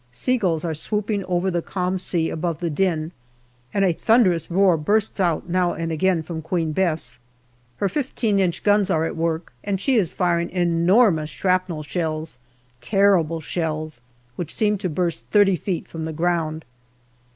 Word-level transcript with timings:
Sea 0.11 0.39
gulls 0.39 0.65
are 0.65 0.73
swooping 0.73 1.23
over 1.25 1.51
the 1.51 1.61
calm 1.61 1.99
sea 1.99 2.31
above 2.31 2.59
the 2.59 2.71
din, 2.71 3.11
and 3.71 3.85
a 3.85 3.93
thunderous 3.93 4.49
roar 4.49 4.75
bursts 4.75 5.19
out 5.19 5.47
now 5.47 5.73
and 5.73 5.91
again 5.91 6.23
from 6.23 6.41
Queen 6.41 6.71
Bess. 6.71 7.19
Her 7.77 7.87
15 7.87 8.39
inch 8.39 8.63
guns 8.63 8.89
are 8.89 9.05
at 9.05 9.15
work, 9.15 9.53
and 9.63 9.79
she 9.79 9.97
is 9.97 10.11
firing 10.11 10.49
enormous 10.49 11.29
shrapnel 11.29 11.83
shells 11.83 12.39
terrible 12.81 13.41
shells, 13.41 14.01
which 14.37 14.55
seem 14.55 14.79
to 14.79 14.89
burst 14.89 15.27
30 15.27 15.55
feet 15.55 15.87
from 15.87 16.05
the 16.05 16.13
ground. 16.13 16.65